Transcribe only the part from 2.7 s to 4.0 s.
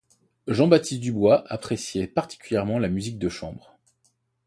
la musique de chambre.